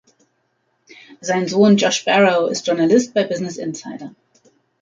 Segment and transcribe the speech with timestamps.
[1.21, 4.15] Sein Sohn Josh Barro ist Journalist bei Business Insider.